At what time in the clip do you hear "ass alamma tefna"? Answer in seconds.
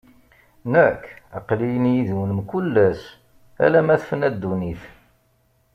2.87-4.29